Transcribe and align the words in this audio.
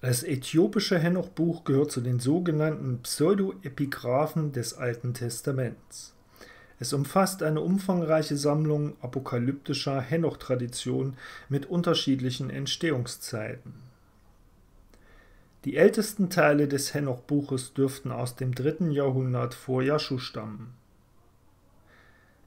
Das 0.00 0.22
äthiopische 0.22 0.98
Henoch-Buch 0.98 1.64
gehört 1.64 1.92
zu 1.92 2.00
den 2.00 2.20
sogenannten 2.20 3.02
Pseudoepigraphen 3.02 4.50
des 4.52 4.72
Alten 4.72 5.12
Testaments. 5.12 6.14
Es 6.78 6.94
umfasst 6.94 7.42
eine 7.42 7.60
umfangreiche 7.60 8.38
Sammlung 8.38 8.94
apokalyptischer 9.02 10.00
Henoch-Traditionen 10.00 11.18
mit 11.50 11.66
unterschiedlichen 11.66 12.48
Entstehungszeiten. 12.48 13.74
Die 15.66 15.76
ältesten 15.76 16.30
Teile 16.30 16.66
des 16.66 16.94
Henoch-Buches 16.94 17.74
dürften 17.74 18.10
aus 18.10 18.36
dem 18.36 18.54
dritten 18.54 18.92
Jahrhundert 18.92 19.52
vor 19.52 19.82
Jaschu 19.82 20.16
stammen. 20.16 20.72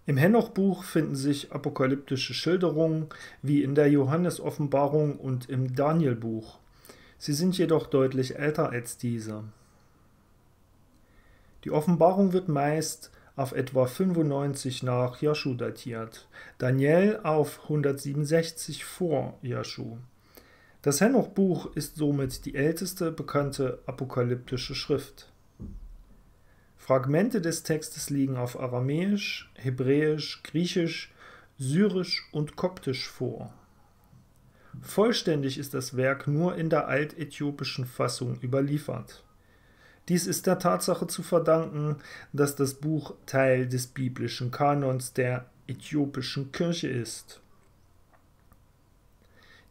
Im 0.07 0.17
Henoch-Buch 0.17 0.83
finden 0.83 1.15
sich 1.15 1.51
apokalyptische 1.51 2.33
Schilderungen 2.33 3.09
wie 3.43 3.61
in 3.61 3.75
der 3.75 3.91
Johannes-Offenbarung 3.91 5.17
und 5.17 5.47
im 5.47 5.75
Daniel-Buch. 5.75 6.62
Sie 7.23 7.31
sind 7.31 7.57
jedoch 7.57 7.87
deutlich 7.87 8.35
älter 8.35 8.71
als 8.71 8.97
diese. 8.97 9.45
Die 11.63 11.71
Offenbarung 11.71 12.33
wird 12.33 12.49
meist 12.49 13.11
auf 13.37 13.53
etwa 13.53 13.85
95 13.87 14.83
nach 14.83 15.21
Jaschu 15.21 15.53
datiert, 15.53 16.27
Daniel 16.57 17.21
auf 17.23 17.61
167 17.63 18.83
vor 18.83 19.37
Jaschu. 19.41 19.99
Das 20.81 20.99
Henoch-Buch 20.99 21.73
ist 21.77 21.95
somit 21.95 22.43
die 22.43 22.55
älteste 22.55 23.09
bekannte 23.13 23.79
apokalyptische 23.85 24.75
Schrift. 24.75 25.31
Fragmente 26.75 27.39
des 27.39 27.63
Textes 27.63 28.09
liegen 28.09 28.35
auf 28.35 28.59
Aramäisch, 28.59 29.49
Hebräisch, 29.53 30.43
Griechisch, 30.43 31.13
Syrisch 31.57 32.27
und 32.33 32.57
Koptisch 32.57 33.07
vor. 33.07 33.53
Vollständig 34.81 35.57
ist 35.57 35.73
das 35.73 35.95
Werk 35.95 36.27
nur 36.27 36.55
in 36.55 36.69
der 36.69 36.87
altäthiopischen 36.87 37.85
Fassung 37.85 38.39
überliefert. 38.41 39.23
Dies 40.09 40.27
ist 40.27 40.47
der 40.47 40.59
Tatsache 40.59 41.07
zu 41.07 41.23
verdanken, 41.23 41.97
dass 42.33 42.55
das 42.55 42.73
Buch 42.73 43.13
Teil 43.25 43.67
des 43.67 43.87
biblischen 43.87 44.51
Kanons 44.51 45.13
der 45.13 45.45
äthiopischen 45.67 46.51
Kirche 46.51 46.89
ist. 46.89 47.39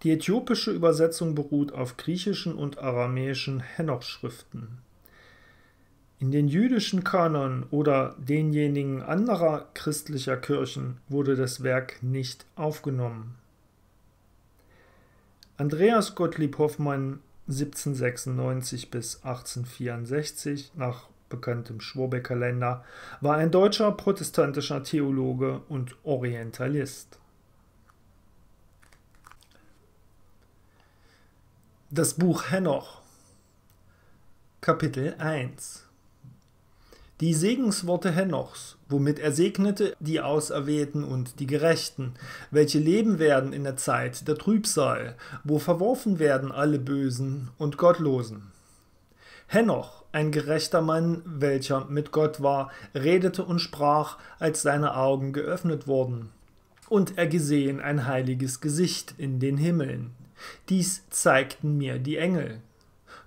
Die 0.02 0.10
äthiopische 0.10 0.72
Übersetzung 0.72 1.34
beruht 1.34 1.72
auf 1.72 1.96
griechischen 1.96 2.54
und 2.54 2.78
aramäischen 2.78 3.60
Henoch-Schriften. 3.60 4.78
In 6.18 6.30
den 6.30 6.48
jüdischen 6.48 7.04
Kanon 7.04 7.66
oder 7.70 8.16
denjenigen 8.18 9.02
anderer 9.02 9.68
christlicher 9.74 10.36
Kirchen 10.36 10.98
wurde 11.08 11.36
das 11.36 11.62
Werk 11.62 12.02
nicht 12.02 12.46
aufgenommen. 12.56 13.41
Andreas 15.56 16.14
Gottlieb 16.14 16.58
Hoffmann 16.58 17.20
1796 17.48 18.90
bis 18.90 19.16
1864 19.22 20.72
nach 20.74 21.08
bekanntem 21.28 21.80
Schwobekalender 21.80 22.84
war 23.20 23.36
ein 23.36 23.50
deutscher 23.50 23.92
protestantischer 23.92 24.82
Theologe 24.82 25.60
und 25.68 25.96
Orientalist. 26.04 27.18
Das 31.90 32.14
Buch 32.14 32.50
Henoch 32.50 33.02
Kapitel 34.60 35.14
1 35.18 35.86
die 37.22 37.34
Segensworte 37.34 38.10
Henochs, 38.10 38.76
womit 38.88 39.20
er 39.20 39.30
segnete 39.30 39.94
die 40.00 40.20
Auserwählten 40.20 41.04
und 41.04 41.38
die 41.38 41.46
Gerechten, 41.46 42.14
welche 42.50 42.80
leben 42.80 43.20
werden 43.20 43.52
in 43.52 43.62
der 43.62 43.76
Zeit 43.76 44.26
der 44.26 44.36
Trübsal, 44.36 45.14
wo 45.44 45.60
verworfen 45.60 46.18
werden 46.18 46.50
alle 46.50 46.80
Bösen 46.80 47.50
und 47.58 47.78
Gottlosen. 47.78 48.50
Henoch, 49.46 50.02
ein 50.10 50.32
gerechter 50.32 50.82
Mann, 50.82 51.22
welcher 51.24 51.84
mit 51.84 52.10
Gott 52.10 52.42
war, 52.42 52.72
redete 52.92 53.44
und 53.44 53.60
sprach, 53.60 54.18
als 54.40 54.62
seine 54.62 54.96
Augen 54.96 55.32
geöffnet 55.32 55.86
wurden. 55.86 56.30
Und 56.88 57.18
er 57.18 57.28
gesehen 57.28 57.80
ein 57.80 58.08
heiliges 58.08 58.60
Gesicht 58.60 59.14
in 59.16 59.38
den 59.38 59.58
Himmeln. 59.58 60.10
Dies 60.68 61.08
zeigten 61.08 61.78
mir 61.78 62.00
die 62.00 62.16
Engel. 62.16 62.62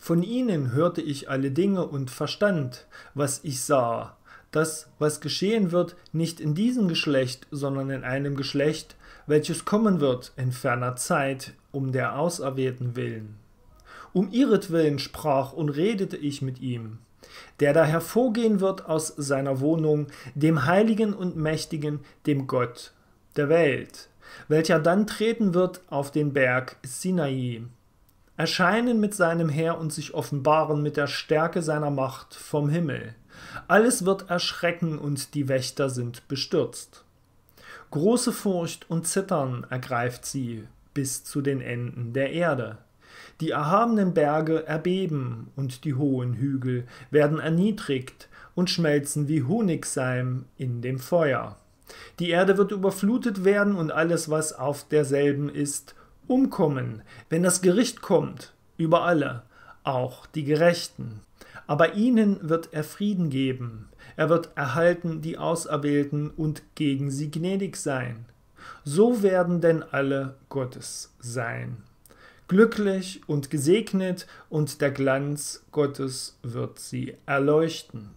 Von 0.06 0.22
ihnen 0.22 0.72
hörte 0.72 1.02
ich 1.02 1.32
alle 1.32 1.50
Dinge 1.50 1.88
und 1.88 2.12
verstand, 2.12 2.86
was 3.16 3.40
ich 3.42 3.62
sah, 3.64 4.16
das, 4.52 4.88
was 5.00 5.20
geschehen 5.20 5.72
wird, 5.72 5.96
nicht 6.12 6.40
in 6.40 6.54
diesem 6.54 6.88
Geschlecht, 6.88 7.48
sondern 7.50 7.90
in 7.90 8.04
einem 8.04 8.36
Geschlecht, 8.36 8.98
welches 9.26 9.66
kommen 9.66 10.00
wird 10.02 10.32
in 10.38 10.52
ferner 10.52 10.96
Zeit, 10.96 11.54
um 11.72 11.92
der 11.92 12.20
Auserwählten 12.20 12.96
willen. 12.96 13.38
Um 14.14 14.32
ihretwillen 14.32 15.00
sprach 15.00 15.54
und 15.54 15.70
redete 15.70 16.18
ich 16.18 16.44
mit 16.44 16.62
ihm, 16.62 17.00
der 17.60 17.74
da 17.74 17.84
hervorgehen 17.84 18.60
wird 18.60 18.86
aus 18.86 19.08
seiner 19.08 19.60
Wohnung, 19.60 20.06
dem 20.36 20.68
Heiligen 20.68 21.16
und 21.16 21.36
Mächtigen, 21.36 22.02
dem 22.28 22.46
Gott 22.46 22.94
der 23.38 23.50
Welt, 23.50 24.10
welcher 24.50 24.78
dann 24.78 25.08
treten 25.08 25.56
wird 25.56 25.82
auf 25.90 26.12
den 26.12 26.32
Berg 26.32 26.76
Sinai, 26.84 27.64
erscheinen 28.38 29.00
mit 29.00 29.14
seinem 29.14 29.50
Heer 29.50 29.78
und 29.80 29.94
sich 29.94 30.14
offenbaren 30.14 30.82
mit 30.82 30.98
der 30.98 31.08
Stärke 31.08 31.62
seiner 31.62 31.92
Macht 31.92 32.34
vom 32.36 32.70
Himmel. 32.70 33.16
Alles 33.68 34.06
wird 34.06 34.30
erschrecken 34.30 34.98
und 34.98 35.34
die 35.34 35.48
Wächter 35.48 35.90
sind 35.90 36.28
bestürzt. 36.28 37.04
Große 37.92 38.32
Furcht 38.32 38.90
und 38.90 39.08
Zittern 39.08 39.66
ergreift 39.70 40.26
sie 40.26 40.68
bis 40.94 41.24
zu 41.24 41.42
den 41.42 41.62
Enden 41.62 42.14
der 42.14 42.32
Erde. 42.32 42.78
Die 43.42 43.52
erhabenen 43.52 44.14
Berge 44.14 44.66
erbeben 44.66 45.52
und 45.56 45.84
die 45.84 45.94
hohen 45.94 46.34
Hügel 46.34 46.86
werden 47.12 47.40
erniedrigt 47.40 48.30
und 48.56 48.70
schmelzen 48.70 49.28
wie 49.28 49.44
Honigseim 49.44 50.46
in 50.58 50.82
dem 50.82 51.00
Feuer. 51.00 51.58
Die 52.20 52.30
Erde 52.30 52.58
wird 52.58 52.72
überflutet 52.72 53.44
werden 53.44 53.76
und 53.76 53.92
alles, 53.92 54.30
was 54.30 54.54
auf 54.54 54.88
derselben 54.88 55.50
ist, 55.50 55.96
umkommen, 56.28 57.02
wenn 57.30 57.44
das 57.44 57.62
Gericht 57.62 58.02
kommt, 58.02 58.54
über 58.78 59.04
alle, 59.04 59.44
auch 59.84 60.26
die 60.26 60.44
Gerechten. 60.44 61.22
Aber 61.68 61.96
ihnen 61.96 62.50
wird 62.50 62.70
er 62.72 62.84
Frieden 62.84 63.30
geben, 63.30 63.90
er 64.16 64.30
wird 64.30 64.50
erhalten 64.56 65.22
die 65.22 65.38
Auserwählten 65.38 66.30
und 66.30 66.64
gegen 66.76 67.12
sie 67.12 67.32
gnädig 67.32 67.76
sein. 67.76 68.26
So 68.84 69.24
werden 69.24 69.62
denn 69.62 69.84
alle 69.84 70.36
Gottes 70.50 71.14
sein. 71.20 71.78
Glücklich 72.48 73.22
und 73.28 73.50
gesegnet, 73.50 74.28
und 74.50 74.82
der 74.82 74.92
Glanz 74.92 75.66
Gottes 75.72 76.38
wird 76.44 76.80
sie 76.80 77.18
erleuchten. 77.26 78.12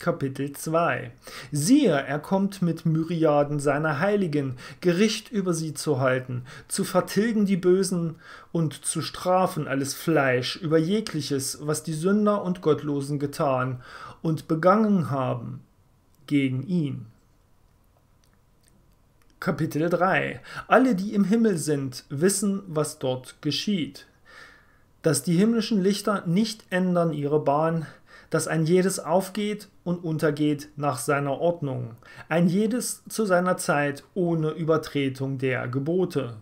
Kapitel 0.00 0.54
2 0.54 1.12
Siehe, 1.52 1.92
er 1.92 2.18
kommt 2.18 2.62
mit 2.62 2.86
Myriaden 2.86 3.60
seiner 3.60 4.00
Heiligen, 4.00 4.56
Gericht 4.80 5.30
über 5.30 5.52
sie 5.52 5.74
zu 5.74 6.00
halten, 6.00 6.46
zu 6.68 6.84
vertilgen 6.84 7.44
die 7.44 7.58
Bösen 7.58 8.16
und 8.50 8.72
zu 8.82 9.02
strafen 9.02 9.68
alles 9.68 9.92
Fleisch 9.92 10.56
über 10.56 10.78
jegliches, 10.78 11.58
was 11.60 11.82
die 11.82 11.92
Sünder 11.92 12.42
und 12.42 12.62
Gottlosen 12.62 13.18
getan 13.18 13.82
und 14.22 14.48
begangen 14.48 15.10
haben 15.10 15.60
gegen 16.26 16.66
ihn. 16.66 17.04
Kapitel 19.38 19.90
3 19.90 20.40
Alle, 20.66 20.94
die 20.94 21.12
im 21.12 21.24
Himmel 21.24 21.58
sind, 21.58 22.06
wissen, 22.08 22.62
was 22.66 22.98
dort 22.98 23.42
geschieht. 23.42 24.06
Dass 25.02 25.22
die 25.22 25.36
himmlischen 25.36 25.82
Lichter 25.82 26.26
nicht 26.26 26.64
ändern 26.70 27.12
ihre 27.12 27.40
Bahn, 27.40 27.86
dass 28.30 28.48
ein 28.48 28.64
jedes 28.64 28.98
aufgeht 29.00 29.68
und 29.84 30.02
untergeht 30.02 30.68
nach 30.76 30.98
seiner 30.98 31.38
Ordnung, 31.38 31.96
ein 32.28 32.48
jedes 32.48 33.02
zu 33.08 33.26
seiner 33.26 33.56
Zeit 33.56 34.04
ohne 34.14 34.50
Übertretung 34.50 35.38
der 35.38 35.68
Gebote. 35.68 36.36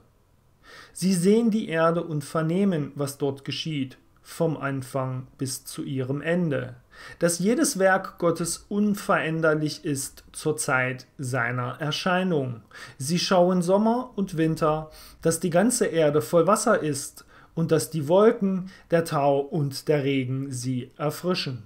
Sie 0.93 1.15
sehen 1.15 1.50
die 1.50 1.69
Erde 1.69 2.02
und 2.02 2.25
vernehmen, 2.25 2.93
was 2.94 3.19
dort 3.19 3.44
geschieht, 3.44 3.99
vom 4.23 4.58
Anfang 4.58 5.26
bis 5.38 5.64
zu 5.64 5.82
ihrem 5.82 6.20
Ende, 6.20 6.75
dass 7.19 7.38
jedes 7.38 7.79
Werk 7.79 8.19
Gottes 8.19 8.67
unveränderlich 8.69 9.84
ist 9.87 10.25
zur 10.32 10.58
Zeit 10.58 11.06
seiner 11.17 11.81
Erscheinung. 11.81 12.61
Sie 12.99 13.19
schauen 13.19 13.62
Sommer 13.62 14.11
und 14.17 14.37
Winter, 14.37 14.91
dass 15.23 15.41
die 15.41 15.50
ganze 15.50 15.87
Erde 15.87 16.20
voll 16.20 16.46
Wasser 16.46 16.81
ist 16.81 17.25
und 17.55 17.73
dass 17.73 17.91
die 17.91 18.06
Wolken, 18.06 18.70
der 18.91 19.05
Tau 19.05 19.38
und 19.38 19.88
der 19.88 20.05
Regen 20.05 20.52
sie 20.52 20.91
erfrischen. 20.99 21.62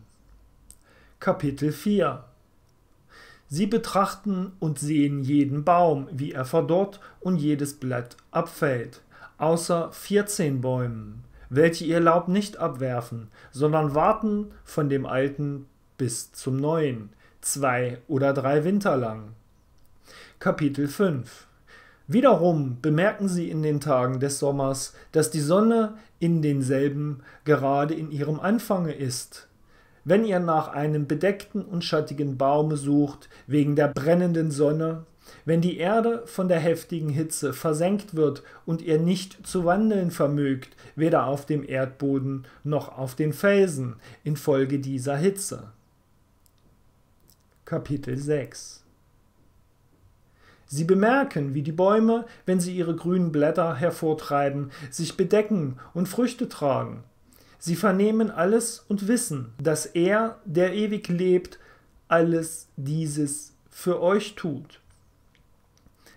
Kapitel 1.23 1.71
4 1.71 2.25
Sie 3.47 3.67
betrachten 3.69 4.51
und 4.59 4.81
sehen 4.81 5.23
jeden 5.23 5.63
Baum, 5.63 6.09
wie 6.11 6.33
er 6.33 6.45
verdorrt 6.45 6.99
und 7.21 7.37
jedes 7.37 7.75
Blatt 7.75 8.17
abfällt, 8.33 9.03
außer 9.39 9.93
vierzehn 9.93 10.61
Bäumen, 10.61 11.23
welche 11.49 11.85
ihr 11.85 12.01
Laub 12.01 12.27
nicht 12.27 12.57
abwerfen, 12.57 13.29
sondern 13.53 13.95
warten 13.95 14.51
von 14.65 14.89
dem 14.89 15.07
alten 15.07 15.67
bis 15.97 16.33
zum 16.33 16.57
neuen, 16.57 17.11
zwei 17.41 17.99
oder 18.09 18.33
drei 18.33 18.65
Winter 18.65 18.97
lang. 18.97 19.29
Kapitel 20.41 20.89
5 20.89 21.47
Wiederum 22.09 22.79
bemerken 22.83 23.29
sie 23.29 23.49
in 23.49 23.63
den 23.63 23.79
Tagen 23.79 24.19
des 24.19 24.41
Sommers, 24.41 24.93
dass 25.13 25.31
die 25.31 25.39
Sonne 25.39 25.95
in 26.19 26.43
denselben 26.43 27.21
gerade 27.45 27.95
in 27.95 28.11
ihrem 28.11 28.41
Anfange 28.41 28.93
ist. 28.93 29.47
Wenn 30.05 30.25
ihr 30.25 30.41
nach 30.41 30.69
einem 30.69 31.07
bedeckten 31.07 31.65
und 31.65 31.85
schattigen 31.85 32.37
Baume 32.37 32.77
sucht, 32.77 33.29
wegen 33.47 33.77
der 33.77 33.89
brennenden 33.89 34.51
Sonne, 34.51 35.05
wenn 35.45 35.61
die 35.61 35.79
Erde 35.79 36.25
von 36.27 36.49
der 36.49 36.59
heftigen 36.59 37.09
Hitze 37.09 37.53
versenkt 37.53 38.15
wird 38.15 38.43
und 38.67 38.83
ihr 38.83 38.99
nicht 38.99 39.47
zu 39.47 39.65
wandeln 39.65 40.11
vermögt, 40.11 40.77
weder 40.97 41.27
auf 41.27 41.47
dem 41.47 41.67
Erdboden 41.67 42.47
noch 42.65 42.99
auf 42.99 43.15
den 43.15 43.33
Felsen, 43.33 43.97
infolge 44.25 44.81
dieser 44.81 45.17
Hitze. 45.17 45.71
Kapitel 47.65 48.17
6 48.17 48.83
Sie 50.67 50.85
bemerken, 50.85 51.55
wie 51.55 51.63
die 51.63 51.71
Bäume, 51.71 52.25
wenn 52.47 52.59
sie 52.59 52.75
ihre 52.75 52.97
grünen 52.97 53.31
Blätter 53.31 53.77
hervortreiben, 53.77 54.71
sich 54.91 55.17
bedecken 55.19 55.79
und 55.93 56.09
Früchte 56.09 56.49
tragen. 56.49 57.05
Sie 57.65 57.77
vernehmen 57.77 58.33
alles 58.33 58.85
und 58.89 59.07
wissen, 59.07 59.53
dass 59.63 59.87
er, 59.87 60.41
der 60.45 60.75
ewig 60.75 61.07
lebt, 61.07 61.61
alles 62.09 62.67
dieses 62.77 63.55
für 63.71 64.03
euch 64.03 64.35
tut 64.35 64.83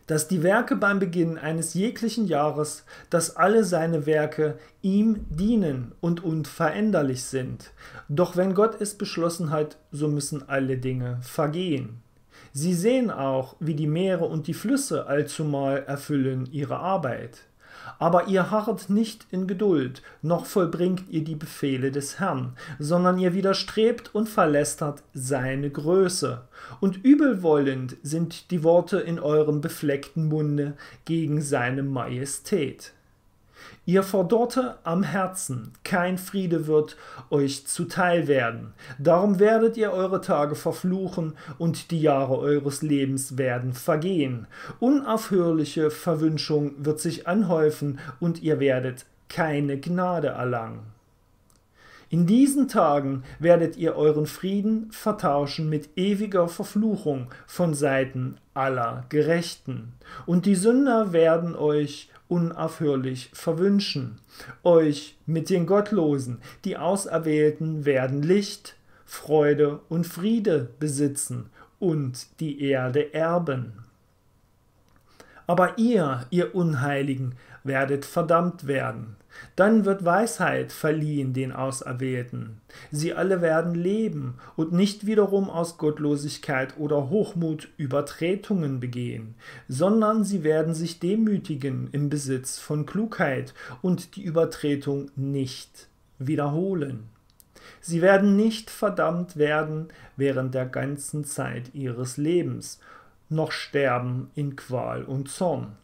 dass 0.07 0.27
die 0.27 0.43
Werke 0.43 0.75
beim 0.75 0.99
Beginn 0.99 1.37
eines 1.37 1.73
jeglichen 1.73 2.27
Jahres, 2.27 2.85
dass 3.09 3.35
alle 3.35 3.63
seine 3.63 4.05
Werke 4.05 4.57
ihm 4.81 5.25
dienen 5.29 5.93
und 5.99 6.23
unveränderlich 6.23 7.23
sind. 7.23 7.71
Doch 8.07 8.35
wenn 8.35 8.53
Gott 8.53 8.79
es 8.79 8.95
beschlossen 8.95 9.49
hat, 9.49 9.77
so 9.91 10.07
müssen 10.07 10.47
alle 10.47 10.77
Dinge 10.77 11.17
vergehen. 11.21 12.01
Sie 12.53 12.73
sehen 12.73 13.09
auch, 13.09 13.55
wie 13.59 13.75
die 13.75 13.87
Meere 13.87 14.25
und 14.25 14.47
die 14.47 14.53
Flüsse 14.53 15.07
allzumal 15.07 15.83
erfüllen 15.83 16.47
ihre 16.51 16.77
Arbeit. 16.77 17.39
Aber 17.99 18.27
ihr 18.27 18.51
harrt 18.51 18.89
nicht 18.89 19.27
in 19.31 19.47
Geduld, 19.47 20.01
noch 20.21 20.45
vollbringt 20.45 21.03
ihr 21.09 21.23
die 21.23 21.35
Befehle 21.35 21.91
des 21.91 22.19
Herrn, 22.19 22.55
sondern 22.79 23.19
ihr 23.19 23.33
widerstrebt 23.33 24.13
und 24.13 24.27
verlästert 24.27 25.03
seine 25.13 25.69
Größe. 25.69 26.41
Und 26.79 27.03
übelwollend 27.03 27.97
sind 28.01 28.49
die 28.51 28.63
Worte 28.63 28.99
in 28.99 29.19
eurem 29.19 29.61
befleckten 29.61 30.27
Munde 30.27 30.73
gegen 31.05 31.41
seine 31.41 31.83
Majestät. 31.83 32.94
Ihr 33.85 34.03
verdorrte 34.03 34.77
am 34.83 35.03
Herzen, 35.03 35.73
kein 35.83 36.17
Friede 36.17 36.67
wird 36.67 36.97
euch 37.29 37.67
zuteil 37.67 38.27
werden. 38.27 38.73
Darum 38.97 39.39
werdet 39.39 39.77
ihr 39.77 39.91
eure 39.91 40.21
Tage 40.21 40.55
verfluchen 40.55 41.33
und 41.57 41.91
die 41.91 42.01
Jahre 42.01 42.37
eures 42.37 42.81
Lebens 42.81 43.37
werden 43.37 43.73
vergehen. 43.73 44.47
Unaufhörliche 44.79 45.91
Verwünschung 45.91 46.73
wird 46.77 46.99
sich 46.99 47.27
anhäufen 47.27 47.99
und 48.19 48.41
ihr 48.41 48.59
werdet 48.59 49.05
keine 49.29 49.79
Gnade 49.79 50.29
erlangen. 50.29 50.94
In 52.09 52.27
diesen 52.27 52.67
Tagen 52.67 53.23
werdet 53.39 53.77
ihr 53.77 53.95
euren 53.95 54.27
Frieden 54.27 54.91
vertauschen 54.91 55.69
mit 55.69 55.89
ewiger 55.97 56.47
Verfluchung 56.47 57.27
von 57.47 57.73
Seiten 57.73 58.37
aller 58.53 59.05
Gerechten. 59.09 59.93
Und 60.25 60.45
die 60.45 60.55
Sünder 60.55 61.13
werden 61.13 61.55
euch 61.55 62.09
unaufhörlich 62.27 63.31
verwünschen. 63.33 64.19
Euch 64.63 65.17
mit 65.25 65.49
den 65.49 65.65
Gottlosen, 65.65 66.39
die 66.63 66.77
Auserwählten, 66.77 67.85
werden 67.85 68.21
Licht, 68.21 68.75
Freude 69.05 69.79
und 69.89 70.07
Friede 70.07 70.69
besitzen 70.79 71.49
und 71.79 72.39
die 72.39 72.61
Erde 72.61 73.13
erben. 73.13 73.85
Aber 75.47 75.77
ihr, 75.77 76.25
ihr 76.31 76.55
Unheiligen, 76.55 77.35
werdet 77.63 78.05
verdammt 78.05 78.67
werden. 78.67 79.15
Dann 79.55 79.85
wird 79.85 80.03
Weisheit 80.03 80.71
verliehen 80.71 81.33
den 81.33 81.51
Auserwählten. 81.51 82.61
Sie 82.91 83.13
alle 83.13 83.41
werden 83.41 83.73
leben 83.73 84.35
und 84.55 84.73
nicht 84.73 85.05
wiederum 85.05 85.49
aus 85.49 85.77
Gottlosigkeit 85.77 86.77
oder 86.77 87.09
Hochmut 87.09 87.69
Übertretungen 87.77 88.79
begehen, 88.79 89.35
sondern 89.67 90.23
sie 90.23 90.43
werden 90.43 90.73
sich 90.73 90.99
demütigen 90.99 91.89
im 91.91 92.09
Besitz 92.09 92.59
von 92.59 92.85
Klugheit 92.85 93.53
und 93.81 94.15
die 94.15 94.23
Übertretung 94.23 95.11
nicht 95.15 95.87
wiederholen. 96.19 97.09
Sie 97.81 98.01
werden 98.01 98.35
nicht 98.35 98.69
verdammt 98.69 99.37
werden 99.37 99.87
während 100.17 100.53
der 100.53 100.65
ganzen 100.65 101.23
Zeit 101.23 101.73
ihres 101.73 102.17
Lebens, 102.17 102.79
noch 103.29 103.51
sterben 103.51 104.29
in 104.35 104.55
Qual 104.55 105.03
und 105.03 105.29
Zorn 105.29 105.75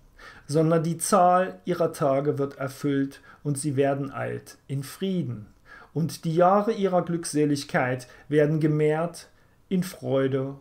sondern 0.48 0.84
die 0.84 0.98
Zahl 0.98 1.60
ihrer 1.66 1.94
Tage 1.94 2.38
wird 2.38 2.58
erfüllt 2.58 3.22
und 3.44 3.58
sie 3.58 3.76
werden 3.76 4.12
alt 4.12 4.58
in 4.68 4.84
Frieden. 4.84 5.48
Und 5.94 6.26
die 6.26 6.36
Jahre 6.36 6.72
ihrer 6.72 7.04
Glückseligkeit 7.04 8.08
werden 8.30 8.60
gemehrt 8.60 9.30
in 9.70 9.84
Freude 9.84 10.56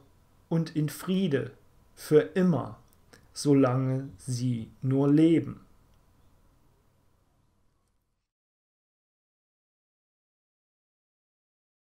und 0.48 0.74
in 0.74 0.88
Friede 0.88 1.52
für 1.94 2.20
immer, 2.34 2.78
solange 3.32 4.08
sie 4.18 4.70
nur 4.82 5.08
leben. 5.08 5.60